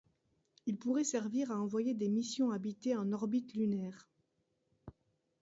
Il 0.65 0.79
pourrait 0.79 1.03
servir 1.03 1.51
à 1.51 1.59
envoyer 1.61 1.93
des 1.93 2.09
missions 2.09 2.49
habitées 2.49 2.95
en 2.97 3.11
orbite 3.13 3.53
lunaire. 3.53 4.09